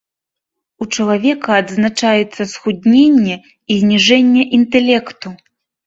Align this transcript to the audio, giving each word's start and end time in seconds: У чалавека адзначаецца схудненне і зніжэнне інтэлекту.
У 0.83 0.87
чалавека 0.95 1.49
адзначаецца 1.65 2.49
схудненне 2.55 3.35
і 3.41 3.73
зніжэнне 3.87 4.43
інтэлекту. 4.61 5.27